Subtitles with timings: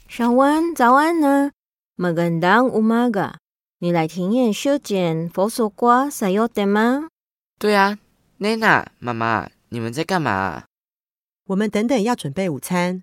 [0.07, 1.51] 小弯，早安呢
[1.97, 3.37] ！Magandang umaga，
[3.79, 7.09] 你来庭院修剪佛手瓜，撒油的吗？
[7.59, 7.99] 对啊
[8.39, 10.65] ，Nana 妈妈，你们在干嘛？
[11.47, 13.03] 我们等等要准备午餐。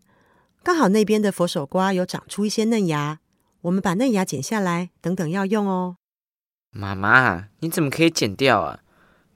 [0.62, 3.20] 刚好那边的佛手瓜有长出一些嫩芽，
[3.62, 5.98] 我们把嫩芽剪下来，等等要用哦。
[6.72, 8.84] 妈妈，你怎么可以剪掉啊？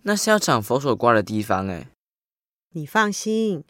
[0.03, 1.87] 那是要长佛手瓜的地方哎。
[2.71, 3.63] 你放心，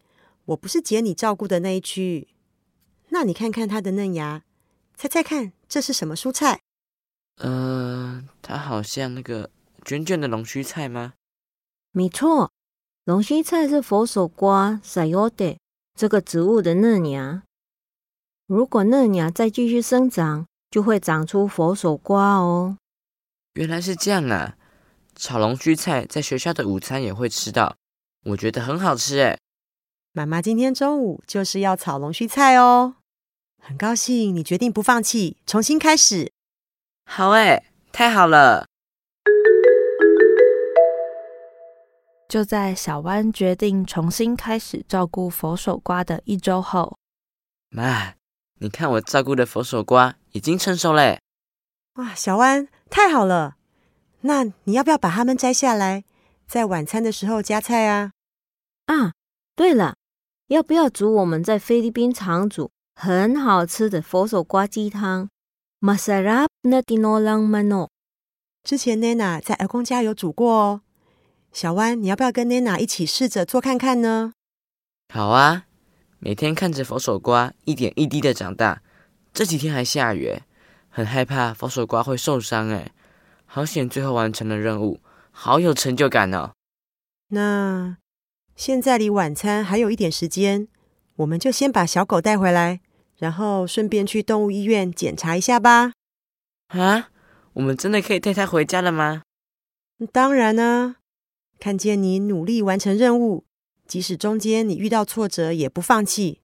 [0.45, 2.27] 我不是剪你照顾的那一区。
[3.09, 4.43] 那你看看它的嫩芽，
[4.95, 6.59] 猜猜看这是什么蔬菜？
[7.37, 9.51] 呃，它好像那个
[9.85, 11.13] 卷卷的龙须菜吗？
[11.91, 12.51] 没错，
[13.05, 15.57] 龙须菜是佛手瓜 （sayote）
[15.95, 17.43] 这个植物的嫩芽。
[18.47, 22.77] 如果嫩芽再继续生长，就会长出佛手瓜哦。
[23.53, 24.57] 原来是这样啊！
[25.15, 27.75] 炒龙须菜在学校的午餐也会吃到，
[28.25, 29.37] 我觉得很好吃哎。
[30.11, 32.95] 妈妈今天中午就是要炒龙须菜哦，
[33.61, 36.31] 很高兴你决定不放弃，重新开始。
[37.05, 38.65] 好哎，太好了！
[42.33, 46.97] 就在小湾决定重新开始照顾佛手瓜的一周后，
[47.69, 48.15] 妈。
[48.59, 51.19] 你看，我照顾的佛手瓜已经成熟嘞！
[51.97, 53.57] 哇，小湾太好了！
[54.21, 56.05] 那你要不要把它们摘下来，
[56.47, 58.13] 在晚餐的时候加菜啊？
[58.87, 59.13] 啊，
[59.55, 59.93] 对了，
[60.47, 65.29] 要不要煮我们在菲律宾常煮很好吃的佛手瓜鸡汤
[65.81, 67.89] ？Masarap na tinolang manok。
[68.63, 70.81] 之前 Nana 在阿公家有煮过哦。
[71.53, 74.33] 小湾，你要不要跟 Nana 一起试着做看看呢？
[75.13, 75.65] 好啊。
[76.17, 78.81] 每天看着佛手瓜一点一滴的长大，
[79.33, 80.41] 这几天还下雨，
[80.89, 82.91] 很害怕佛手瓜会受伤哎。
[83.45, 86.53] 好险，最后完成了任务，好有成就感哦。
[87.27, 87.97] 那
[88.55, 90.67] 现在离晚餐还有一点时间，
[91.17, 92.79] 我们就先把小狗带回来，
[93.17, 95.91] 然后顺便去动物医院检查一下吧。
[96.69, 97.09] 啊，
[97.53, 99.21] 我们真的可以带它回家了吗？
[100.13, 100.95] 当然呢，
[101.63, 103.45] 看见你努力完成任务。
[103.87, 106.41] 即使中间你遇到挫折，也不放弃。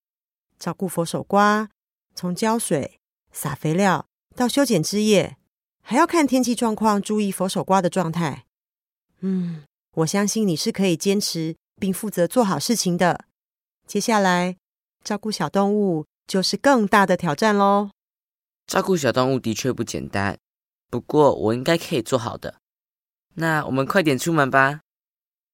[0.57, 1.69] 照顾佛手瓜，
[2.15, 5.35] 从浇水、撒肥料到修剪枝叶，
[5.81, 8.45] 还要看天气状况，注意佛手瓜的状态。
[9.19, 9.63] 嗯，
[9.95, 13.25] 我相信你是可以坚持并负责做好事情的。
[13.85, 14.55] 接下来，
[15.03, 17.89] 照顾小动物就是更大的挑战喽。
[18.65, 20.37] 照顾小动物的确不简单，
[20.89, 22.55] 不过我应该可以做好的。
[23.33, 24.79] 那我们快点出门吧。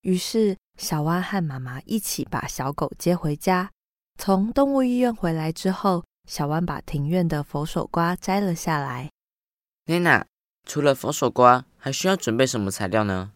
[0.06, 0.56] 于是。
[0.78, 3.72] 小蛙和妈妈一起把小狗接回家。
[4.19, 9.10] 从动物医院回来之后，小湾把庭院的佛手瓜摘了下来。
[9.86, 10.25] 妮娜，
[10.66, 13.31] 除了佛手瓜，还需要准备什么材料呢？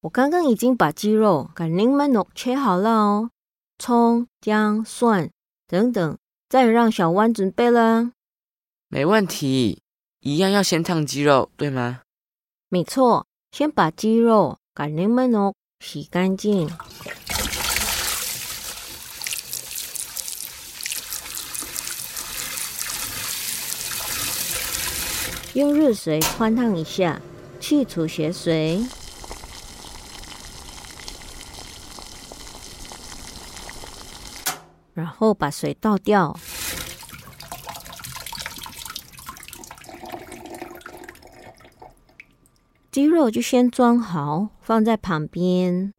[0.00, 3.30] 我刚刚已经把鸡肉、跟柠檬肉切好了哦，
[3.78, 5.30] 葱、姜、蒜
[5.68, 8.10] 等等，再让小湾准备了。
[8.88, 9.80] 没问题，
[10.18, 12.02] 一样要先烫鸡肉，对吗？
[12.68, 15.54] 没错，先把鸡肉、跟柠檬肉。
[15.80, 16.68] 洗干净，
[25.54, 27.20] 用热水汆烫一下，
[27.60, 28.84] 去除血水，
[34.92, 36.36] 然后把水倒掉。
[42.96, 45.92] 鸡肉就先装好，放在旁边。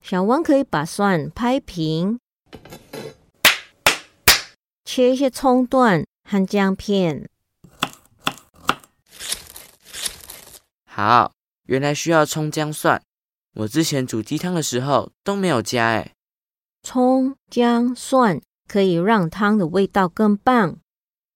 [0.00, 2.18] 小汪可以把蒜拍平，
[4.86, 7.28] 切一些葱段和姜片。
[10.86, 11.30] 好，
[11.66, 13.02] 原来需要葱姜蒜，
[13.56, 16.14] 我之前煮鸡汤的时候都没有加哎。
[16.82, 20.78] 葱姜蒜可以让汤的味道更棒。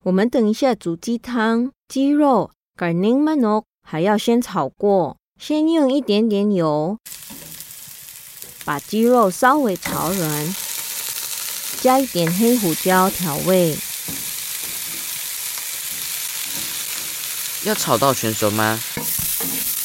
[0.04, 6.98] 我们等一下煮鸡汤，鸡肉 garning manok 还要先炒过，先用一点点油，
[8.62, 10.54] 把鸡肉稍微炒软，
[11.80, 13.78] 加一点黑胡椒调味。
[17.64, 18.78] 要炒到全熟吗？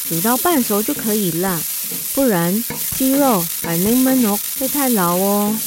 [0.06, 1.58] 煮到半熟就可以了，
[2.14, 2.62] 不然
[2.94, 5.58] 鸡肉 garning manok 会太老哦。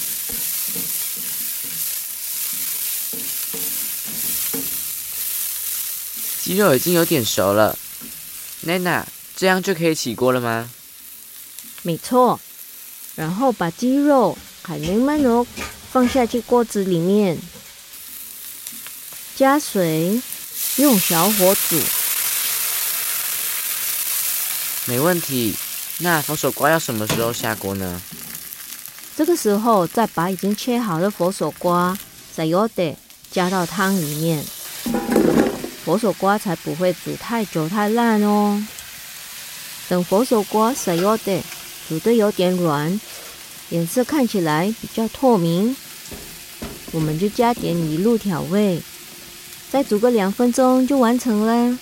[6.43, 7.75] 鸡肉已经有点熟了
[8.65, 9.03] ，Nana，
[9.35, 10.69] 这样就可以起锅了吗？
[11.83, 12.39] 没错，
[13.15, 15.45] 然后把鸡肉海绵曼肉
[15.91, 17.37] 放下去锅子里面，
[19.35, 20.21] 加水，
[20.77, 21.81] 用小火煮。
[24.85, 25.55] 没问题。
[25.99, 28.01] 那佛手瓜要什么时候下锅呢？
[29.15, 31.97] 这个时候再把已经切好的佛手瓜
[32.35, 32.95] sayote
[33.31, 34.45] 加到汤里面。
[35.87, 38.61] 佛手瓜才不会煮太久太烂哦。
[39.87, 41.41] 等佛手瓜 s a y o d
[41.87, 42.99] 煮的有点软，
[43.69, 45.73] 颜色看起来比较透明，
[46.91, 48.81] 我们就加点米露调味，
[49.71, 51.79] 再煮个两分钟就完成了。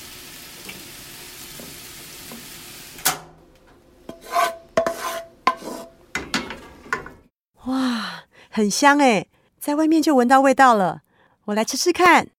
[7.64, 9.26] 哇，很香哎，
[9.60, 11.02] 在外面就闻到味道了。
[11.46, 12.35] 我来吃吃看。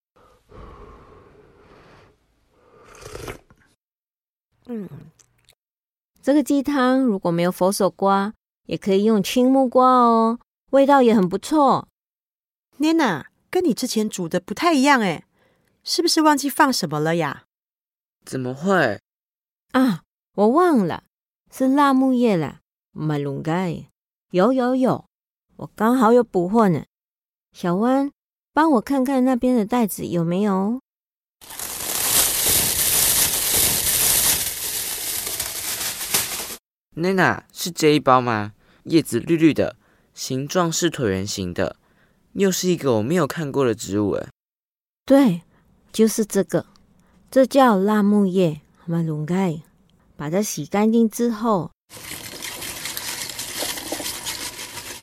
[4.66, 4.88] 嗯，
[6.22, 8.34] 这个鸡汤如果没有佛手瓜，
[8.66, 10.40] 也可以用青木瓜哦，
[10.70, 11.88] 味道也很不错。
[12.78, 15.24] Nana，跟你之前煮的不太一样哎，
[15.84, 17.44] 是不是忘记放什么了呀？
[18.24, 19.00] 怎么会？
[19.72, 20.02] 啊，
[20.34, 21.04] 我忘了，
[21.52, 22.60] 是辣木叶啦，
[22.90, 23.90] 马龙盖。
[24.32, 25.06] 有有有，
[25.56, 26.84] 我刚好有补货呢。
[27.52, 28.10] 小弯，
[28.52, 30.80] 帮我看看那边的袋子有没有。
[36.96, 38.52] 娜娜是这一包吗？
[38.84, 39.76] 叶子绿绿的，
[40.14, 41.76] 形状是椭圆形的，
[42.32, 44.28] 又是一个我没有看过的植物诶。
[45.04, 45.42] 对，
[45.92, 46.66] 就是这个，
[47.30, 49.60] 这叫辣木叶，马龙盖。
[50.16, 51.70] 把它洗干净之后，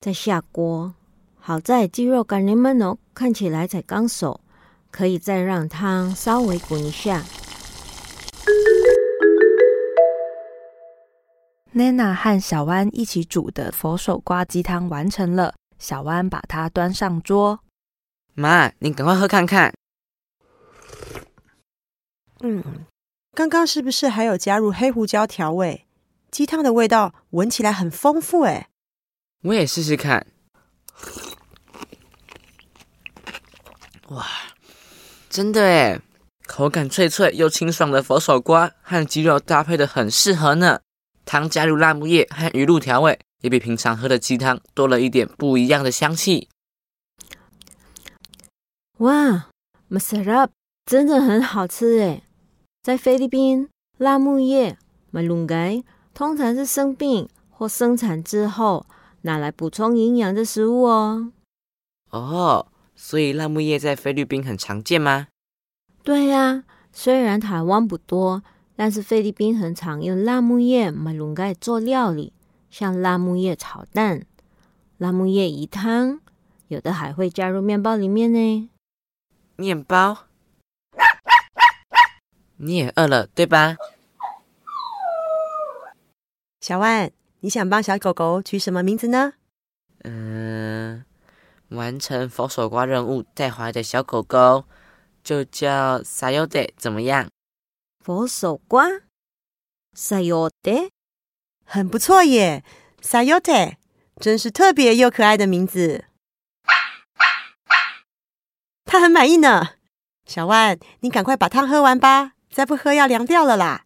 [0.02, 0.96] 再下锅。
[1.40, 4.42] 好在鸡肉干柠檬哦，看起来才刚熟，
[4.90, 7.24] 可以再让汤稍微滚一下。
[11.76, 17.62] Nana 和小弯一起煮的佛手瓜鸡汤完成了，小弯把它端上桌。
[18.36, 19.74] 妈，你赶快喝看看。
[22.42, 22.86] 嗯，
[23.34, 25.88] 刚刚是不是还有加入黑胡椒调味？
[26.30, 28.70] 鸡汤的味道闻起来很丰富哎。
[29.42, 30.28] 我也试试看。
[34.10, 34.28] 哇，
[35.28, 36.00] 真的哎，
[36.46, 40.82] 口感脆脆又清爽的佛手瓜和鸡肉搭配的很适合呢。
[41.34, 46.48] 汤加入辣木叶和鱼露调味，也比平常喝的鸡汤多了一点不一样的香气。
[49.00, 49.50] 哇
[49.90, 50.50] ，masarap
[50.86, 52.22] 真的很好吃诶！
[52.84, 54.78] 在菲律宾，辣木叶
[55.12, 58.86] malunggay 通常是生病或生产之后
[59.22, 61.32] 拿来补充营养的食物哦。
[62.12, 65.30] 哦，所以辣木叶在菲律宾很常见吗？
[66.04, 68.44] 对呀，虽然台湾不多。
[68.76, 72.34] 但是菲律宾很常用辣木叶马龙盖做料理，
[72.70, 74.26] 像辣木叶炒蛋、
[74.98, 76.20] 辣木叶鱼汤，
[76.68, 78.70] 有的还会加入面包里面呢。
[79.56, 80.26] 面包？
[82.58, 83.76] 你也饿了对吧？
[86.62, 87.12] 小万，
[87.42, 89.34] 你想帮小狗狗取什么名字呢？
[90.04, 91.04] 嗯，
[91.70, 94.64] 完成佛手瓜任务带回来的小狗狗
[95.24, 97.30] 就叫 Sayode，怎么样？
[98.04, 98.86] 佛手瓜
[99.96, 100.90] ，Sayote，
[101.64, 102.62] 很不错耶
[103.02, 103.76] ，Sayote，
[104.20, 106.04] 真是特别又可爱的名字。
[108.84, 109.76] 他很满意呢。
[110.26, 113.86] 小万，你赶快把汤喝完吧，再不喝要凉掉了啦。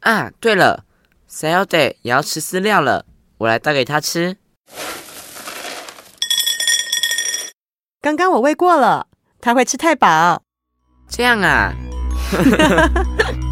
[0.00, 0.84] 啊，对了
[1.28, 3.06] ，Sayote 也要吃饲料了，
[3.38, 4.36] 我来倒给他吃。
[8.00, 9.08] 刚刚我喂过了，
[9.40, 10.44] 他会吃太饱。
[11.08, 11.74] 这样啊。